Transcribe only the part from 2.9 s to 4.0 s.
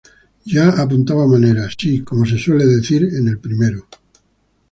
en el primero.